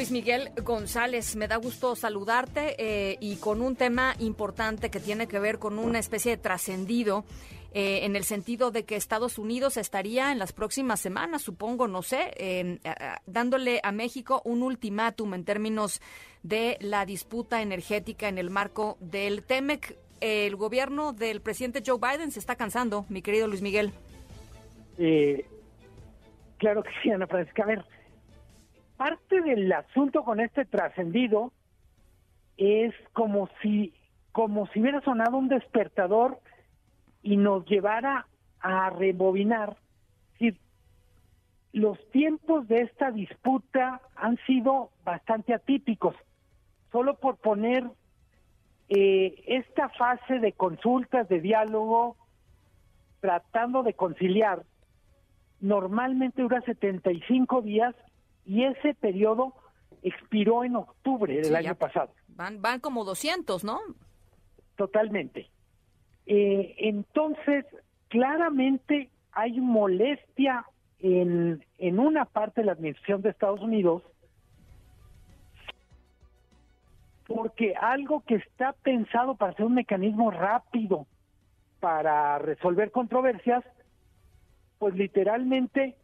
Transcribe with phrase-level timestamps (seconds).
[0.00, 5.28] Luis Miguel González, me da gusto saludarte eh, y con un tema importante que tiene
[5.28, 7.26] que ver con una especie de trascendido
[7.74, 12.00] eh, en el sentido de que Estados Unidos estaría en las próximas semanas, supongo, no
[12.00, 12.80] sé,
[13.26, 16.00] dándole a México un ultimátum en términos
[16.42, 19.98] de la disputa energética en el marco del TEMEC.
[20.22, 23.92] El gobierno del presidente Joe Biden se está cansando, mi querido Luis Miguel.
[24.96, 25.44] Eh,
[26.56, 27.64] claro que sí, Ana Francisca.
[27.64, 27.84] A ver,
[29.00, 31.54] parte del asunto con este trascendido
[32.58, 33.94] es como si
[34.30, 36.38] como si hubiera sonado un despertador
[37.22, 38.26] y nos llevara
[38.60, 39.78] a rebobinar.
[41.72, 46.14] Los tiempos de esta disputa han sido bastante atípicos.
[46.92, 47.84] Solo por poner
[48.90, 52.16] eh, esta fase de consultas, de diálogo,
[53.20, 54.64] tratando de conciliar,
[55.60, 57.94] normalmente dura 75 días
[58.44, 59.54] y ese periodo
[60.02, 62.10] expiró en octubre del año pasado.
[62.28, 63.78] Van, van como 200, ¿no?
[64.76, 65.50] Totalmente.
[66.26, 67.66] Eh, entonces,
[68.08, 70.64] claramente hay molestia
[70.98, 74.02] en, en una parte de la administración de Estados Unidos
[77.26, 81.06] porque algo que está pensado para ser un mecanismo rápido
[81.78, 83.62] para resolver controversias,
[84.80, 85.96] pues literalmente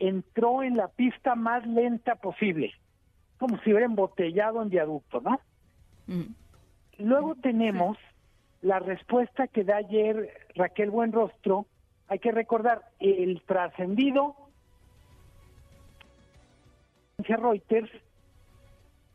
[0.00, 2.72] entró en la pista más lenta posible,
[3.38, 5.40] como si hubiera embotellado en viaducto, ¿no?
[6.06, 6.34] Mm.
[6.98, 7.96] Luego tenemos
[8.62, 11.66] la respuesta que da ayer Raquel Buenrostro,
[12.08, 14.34] hay que recordar, el trascendido
[17.18, 17.90] Reuters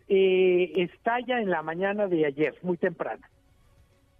[0.08, 3.26] eh, estalla en la mañana de ayer, muy temprano.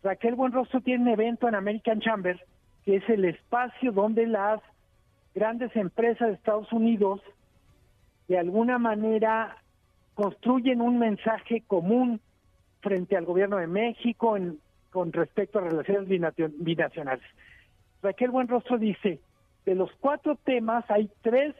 [0.04, 2.44] Raquel Buenrostro tiene un evento en American Chamber,
[2.84, 4.62] que es el espacio donde las
[5.36, 7.22] grandes empresas de Estados Unidos
[8.28, 9.58] de alguna manera
[10.16, 12.22] construyen un mensaje común
[12.80, 14.60] frente al gobierno de México en,
[14.92, 16.08] con respecto a relaciones
[16.58, 17.26] binacionales.
[18.02, 19.20] Raquel Buenrostro dice,
[19.66, 21.54] de los cuatro temas hay tres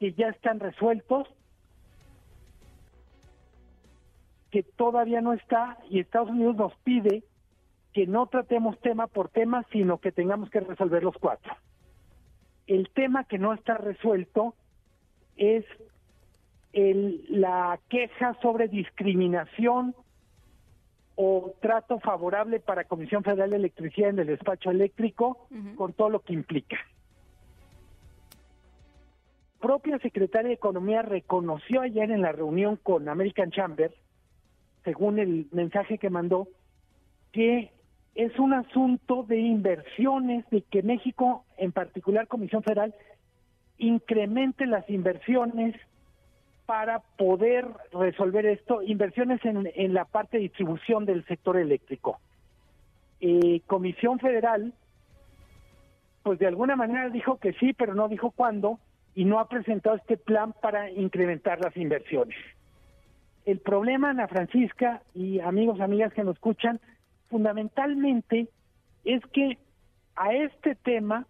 [0.00, 1.28] que ya están resueltos,
[4.50, 7.22] que todavía no está, y Estados Unidos nos pide
[7.92, 11.54] que no tratemos tema por tema, sino que tengamos que resolver los cuatro.
[12.66, 14.54] El tema que no está resuelto
[15.36, 15.64] es
[16.72, 19.94] el, la queja sobre discriminación
[21.14, 26.20] o trato favorable para Comisión Federal de Electricidad en el despacho eléctrico, con todo lo
[26.20, 26.76] que implica.
[29.60, 33.94] Propia secretaria de Economía reconoció ayer en la reunión con American Chamber,
[34.84, 36.48] según el mensaje que mandó,
[37.32, 37.72] que
[38.16, 42.94] es un asunto de inversiones, de que México, en particular Comisión Federal,
[43.78, 45.76] incremente las inversiones
[46.64, 52.18] para poder resolver esto, inversiones en, en la parte de distribución del sector eléctrico.
[53.20, 54.72] Eh, Comisión Federal,
[56.22, 58.80] pues de alguna manera dijo que sí, pero no dijo cuándo,
[59.14, 62.36] y no ha presentado este plan para incrementar las inversiones.
[63.44, 66.80] El problema, Ana Francisca y amigos, amigas que nos escuchan,
[67.28, 68.48] fundamentalmente
[69.04, 69.58] es que
[70.16, 71.26] a este tema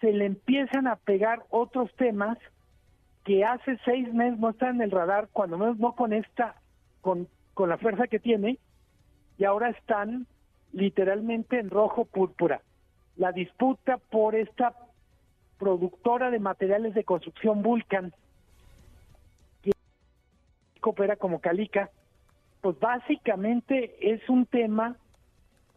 [0.00, 2.38] se le empiezan a pegar otros temas
[3.24, 6.56] que hace seis meses no está en el radar, cuando menos no con esta,
[7.00, 8.58] con, con la fuerza que tiene,
[9.38, 10.26] y ahora están
[10.72, 12.62] literalmente en rojo púrpura.
[13.16, 14.74] La disputa por esta
[15.58, 18.12] productora de materiales de construcción Vulcan,
[19.62, 19.70] que
[20.82, 21.90] opera como Calica,
[22.60, 24.96] pues básicamente es un tema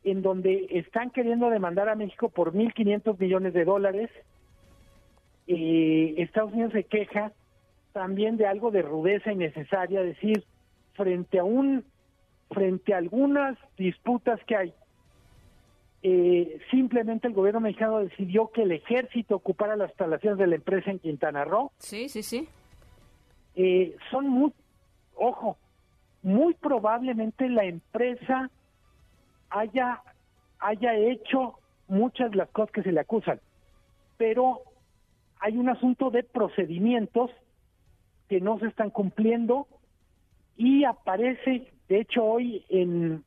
[0.05, 4.09] en donde están queriendo demandar a México por 1.500 millones de dólares,
[5.47, 7.33] eh, Estados Unidos se queja
[7.91, 10.43] también de algo de rudeza innecesaria, es decir,
[10.93, 11.83] frente a un
[12.49, 14.73] frente a algunas disputas que hay,
[16.03, 20.91] eh, simplemente el gobierno mexicano decidió que el ejército ocupara las instalaciones de la empresa
[20.91, 21.71] en Quintana Roo.
[21.79, 22.47] Sí, sí, sí.
[23.55, 24.53] Eh, son muy,
[25.15, 25.57] ojo,
[26.21, 28.51] muy probablemente la empresa
[29.55, 30.01] haya
[30.59, 33.39] haya hecho muchas de las cosas que se le acusan,
[34.17, 34.61] pero
[35.39, 37.31] hay un asunto de procedimientos
[38.27, 39.67] que no se están cumpliendo
[40.57, 43.23] y aparece, de hecho hoy en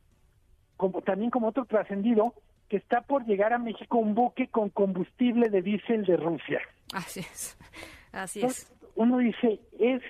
[0.75, 2.33] como también como otro trascendido
[2.69, 6.61] que está por llegar a México un buque con combustible de diésel de Rusia.
[6.93, 7.57] Así es.
[8.11, 8.71] Así es.
[8.95, 10.01] Uno dice, es,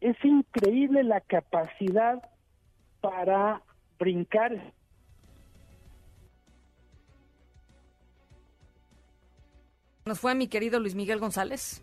[0.00, 2.22] es increíble la capacidad
[3.00, 3.62] para
[3.98, 4.72] brincar.
[10.10, 11.82] Nos fue mi querido Luis Miguel González.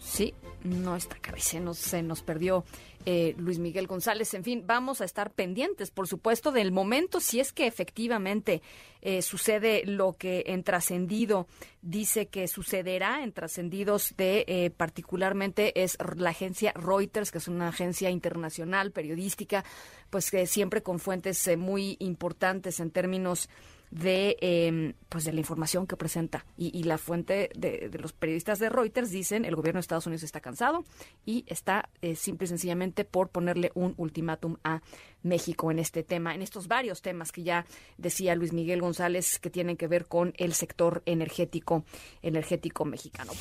[0.00, 1.18] Sí, no está
[1.60, 2.64] nos, se nos perdió
[3.06, 4.34] eh, Luis Miguel González.
[4.34, 8.60] En fin, vamos a estar pendientes, por supuesto, del momento, si es que efectivamente
[9.02, 11.46] eh, sucede lo que en trascendido
[11.80, 17.68] dice que sucederá, en trascendidos de eh, particularmente es la agencia Reuters, que es una
[17.68, 19.64] agencia internacional periodística,
[20.10, 23.48] pues que siempre con fuentes muy importantes en términos
[23.90, 28.68] de em, pues de la información que presenta y, la fuente de, los periodistas de
[28.68, 30.84] Reuters dicen el gobierno de Estados Unidos está cansado
[31.24, 34.82] y está eh, simple y sencillamente por ponerle un ultimátum a
[35.22, 39.50] México en este tema, en estos varios temas que ya decía Luis Miguel González que
[39.50, 41.84] tienen que ver con el sector energético
[42.22, 43.32] energético mexicano.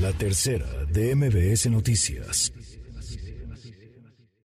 [0.00, 2.52] La tercera de MBS Noticias.